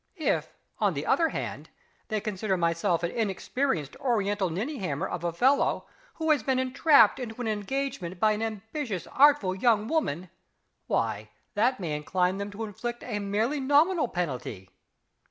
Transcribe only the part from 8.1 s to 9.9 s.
by an ambitious, artful young